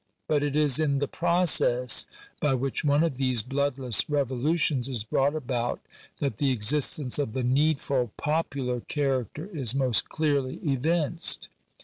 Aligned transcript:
But 0.27 0.41
it 0.41 0.55
is 0.55 0.79
in 0.79 0.97
the 0.97 1.07
process 1.07 2.07
by 2.39 2.55
which 2.55 2.83
one 2.83 3.03
of 3.03 3.17
these 3.17 3.43
bloodless 3.43 4.05
revo 4.05 4.29
lutions 4.41 4.89
is 4.89 5.03
brought 5.03 5.35
about 5.35 5.79
that 6.19 6.37
the 6.37 6.49
existence 6.49 7.19
of 7.19 7.33
the 7.33 7.43
needful 7.43 8.11
popular 8.17 8.79
character 8.81 9.45
is 9.55 9.75
most 9.75 10.09
clearly 10.09 10.55
evinced. 10.63 11.49